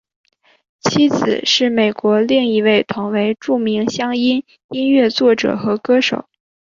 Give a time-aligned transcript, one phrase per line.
[0.79, 4.19] 妻子是美国另一位同为著名乡村
[4.71, 6.25] 音乐作者和歌手。